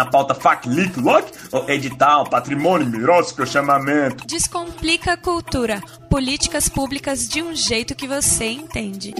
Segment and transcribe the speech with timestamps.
[0.00, 1.30] na pauta FAC, LIC, LOC,
[1.68, 4.26] edital, patrimônio, mirótico, chamamento.
[4.26, 5.78] Descomplica a cultura.
[6.08, 9.14] Políticas públicas de um jeito que você entende.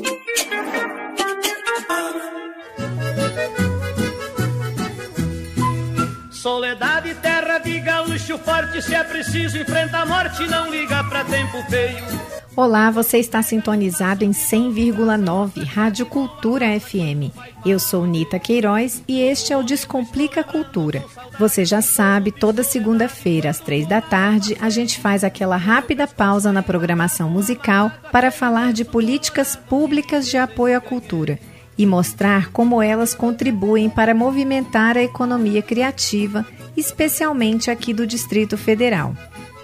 [6.31, 11.63] Soledade, terra de gaúcho forte, se é preciso enfrenta a morte, não liga pra tempo
[11.69, 12.40] feio.
[12.61, 17.33] Olá, você está sintonizado em 100,9 Rádio Cultura FM.
[17.65, 21.03] Eu sou Nita Queiroz e este é o Descomplica Cultura.
[21.39, 26.53] Você já sabe, toda segunda-feira às três da tarde a gente faz aquela rápida pausa
[26.53, 31.39] na programação musical para falar de políticas públicas de apoio à cultura
[31.79, 36.45] e mostrar como elas contribuem para movimentar a economia criativa,
[36.77, 39.15] especialmente aqui do Distrito Federal.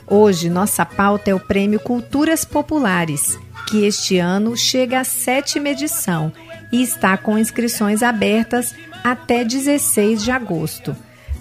[0.08, 3.38] Hoje, nossa pauta é o Prêmio Culturas Populares,
[3.68, 6.32] que este ano chega à sétima edição
[6.70, 10.94] e está com inscrições abertas até 16 de agosto.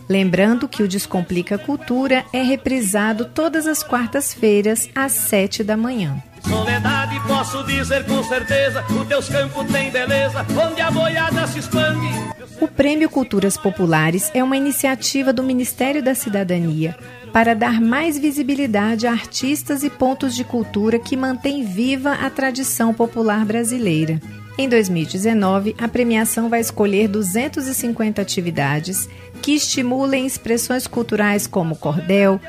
[0.09, 6.21] Lembrando que o Descomplica Cultura é reprisado todas as quartas-feiras às 7 da manhã.
[6.41, 12.34] Soledade, posso dizer com certeza, os teus campos têm beleza, onde a boiada se expande.
[12.61, 16.95] O Prêmio Culturas Populares é uma iniciativa do Ministério da Cidadania
[17.33, 22.93] para dar mais visibilidade a artistas e pontos de cultura que mantêm viva a tradição
[22.93, 24.21] popular brasileira.
[24.57, 29.09] Em 2019, a premiação vai escolher 250 atividades
[29.41, 32.39] que estimulem expressões culturais como cordel,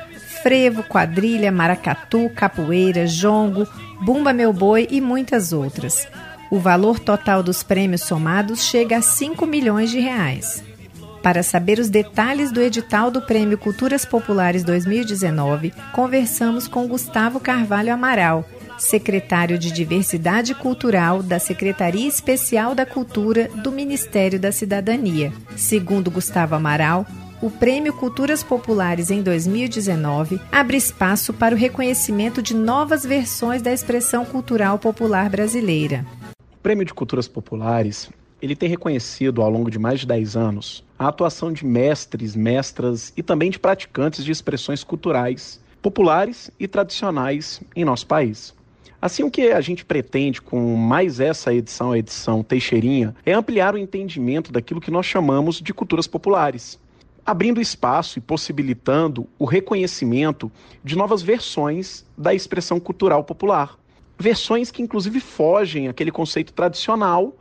[0.41, 3.67] frevo, quadrilha, maracatu, capoeira, jongo,
[4.01, 6.07] bumba meu boi e muitas outras.
[6.49, 10.63] O valor total dos prêmios somados chega a 5 milhões de reais.
[11.21, 17.93] Para saber os detalhes do edital do Prêmio Culturas Populares 2019, conversamos com Gustavo Carvalho
[17.93, 18.45] Amaral,
[18.77, 25.33] secretário de Diversidade Cultural da Secretaria Especial da Cultura do Ministério da Cidadania.
[25.57, 27.05] Segundo Gustavo Amaral,
[27.41, 33.73] o Prêmio Culturas Populares em 2019 abre espaço para o reconhecimento de novas versões da
[33.73, 36.05] expressão cultural popular brasileira.
[36.67, 38.09] Prêmio de Culturas Populares
[38.41, 43.13] ele tem reconhecido ao longo de mais de 10 anos a atuação de mestres, mestras
[43.15, 48.53] e também de praticantes de expressões culturais populares e tradicionais em nosso país.
[49.01, 53.73] Assim, o que a gente pretende com mais essa edição, a edição Teixeirinha, é ampliar
[53.73, 56.77] o entendimento daquilo que nós chamamos de culturas populares,
[57.25, 60.51] abrindo espaço e possibilitando o reconhecimento
[60.83, 63.77] de novas versões da expressão cultural popular.
[64.19, 67.35] Versões que, inclusive, fogem aquele conceito tradicional,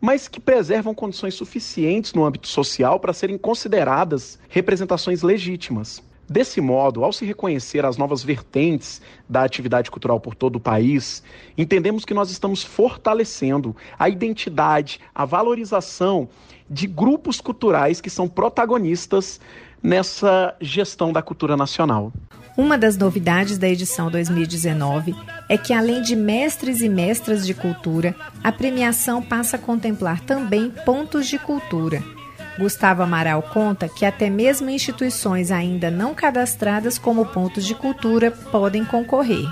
[0.00, 6.02] mas que preservam condições suficientes no âmbito social para serem consideradas representações legítimas.
[6.28, 11.22] Desse modo, ao se reconhecer as novas vertentes da atividade cultural por todo o país,
[11.58, 16.28] entendemos que nós estamos fortalecendo a identidade, a valorização
[16.70, 19.38] de grupos culturais que são protagonistas
[19.82, 22.12] nessa gestão da cultura nacional.
[22.56, 25.14] Uma das novidades da edição 2019
[25.48, 30.70] é que, além de mestres e mestras de cultura, a premiação passa a contemplar também
[30.84, 32.02] pontos de cultura.
[32.58, 38.84] Gustavo Amaral conta que até mesmo instituições ainda não cadastradas como pontos de cultura podem
[38.84, 39.46] concorrer.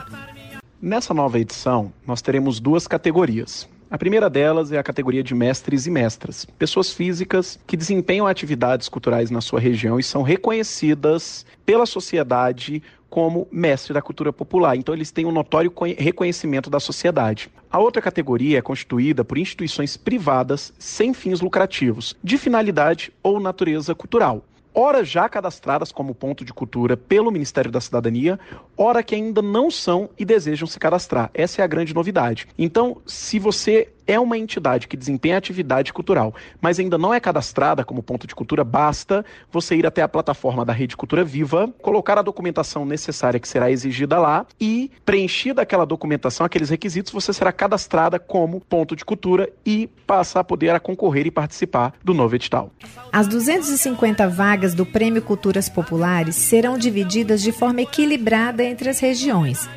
[0.80, 3.66] Nessa nova edição, nós teremos duas categorias.
[3.90, 8.88] A primeira delas é a categoria de mestres e mestras, pessoas físicas que desempenham atividades
[8.88, 14.76] culturais na sua região e são reconhecidas pela sociedade como mestre da cultura popular.
[14.76, 17.50] Então, eles têm um notório reconhecimento da sociedade.
[17.68, 23.92] A outra categoria é constituída por instituições privadas sem fins lucrativos, de finalidade ou natureza
[23.92, 28.38] cultural ora já cadastradas como ponto de cultura pelo Ministério da Cidadania,
[28.76, 31.30] ora que ainda não são e desejam se cadastrar.
[31.34, 32.48] Essa é a grande novidade.
[32.58, 37.84] Então, se você é uma entidade que desempenha atividade cultural, mas ainda não é cadastrada
[37.84, 42.18] como ponto de cultura, basta você ir até a plataforma da Rede Cultura Viva, colocar
[42.18, 47.52] a documentação necessária que será exigida lá e, preenchida aquela documentação, aqueles requisitos, você será
[47.52, 52.34] cadastrada como ponto de cultura e passa a poder a concorrer e participar do novo
[52.34, 52.72] edital.
[53.12, 59.68] As 250 vagas do Prêmio Culturas Populares serão divididas de forma equilibrada entre as regiões.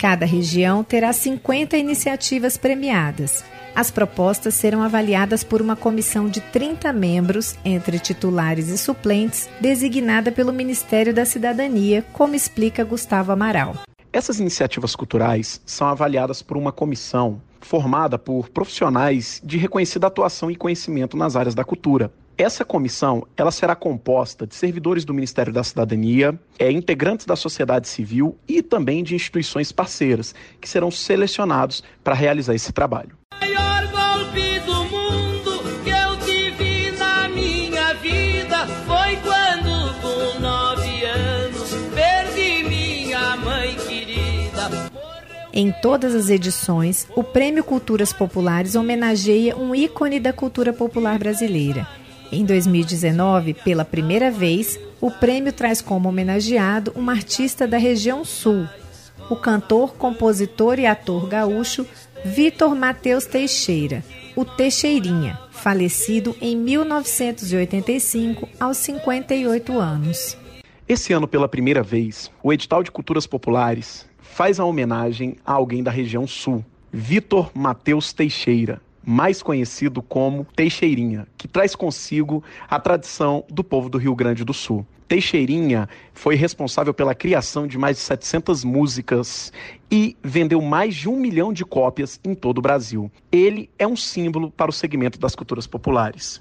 [0.00, 3.44] Cada região terá 50 iniciativas premiadas.
[3.74, 10.32] As propostas serão avaliadas por uma comissão de 30 membros, entre titulares e suplentes, designada
[10.32, 13.76] pelo Ministério da Cidadania, como explica Gustavo Amaral.
[14.10, 20.56] Essas iniciativas culturais são avaliadas por uma comissão formada por profissionais de reconhecida atuação e
[20.56, 22.10] conhecimento nas áreas da cultura.
[22.36, 27.86] Essa comissão, ela será composta de servidores do Ministério da Cidadania, é, integrantes da sociedade
[27.86, 33.18] civil e também de instituições parceiras, que serão selecionados para realizar esse trabalho.
[45.52, 51.86] Em todas as edições, o Prêmio Culturas Populares homenageia um ícone da cultura popular brasileira
[52.32, 58.68] em 2019, pela primeira vez, o prêmio traz como homenageado uma artista da região sul,
[59.28, 61.84] o cantor, compositor e ator gaúcho
[62.24, 64.04] Vitor Mateus Teixeira,
[64.36, 70.36] o Teixeirinha, falecido em 1985 aos 58 anos.
[70.88, 75.82] Esse ano, pela primeira vez, o edital de culturas populares faz a homenagem a alguém
[75.82, 78.80] da região sul, Vitor Mateus Teixeira,
[79.10, 84.54] mais conhecido como Teixeirinha, que traz consigo a tradição do povo do Rio Grande do
[84.54, 84.86] Sul.
[85.08, 89.52] Teixeirinha foi responsável pela criação de mais de 700 músicas
[89.90, 93.10] e vendeu mais de um milhão de cópias em todo o Brasil.
[93.32, 96.40] Ele é um símbolo para o segmento das culturas populares.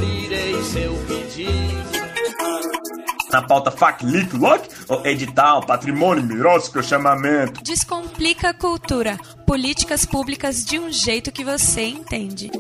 [3.37, 4.67] Na pauta FAC, LIC, LOC,
[5.05, 7.63] edital, patrimônio, mirócico, chamamento.
[7.63, 9.19] Descomplica a cultura.
[9.47, 12.51] Políticas públicas de um jeito que você entende.